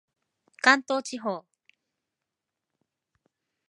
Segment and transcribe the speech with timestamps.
[0.63, 1.45] 関東地方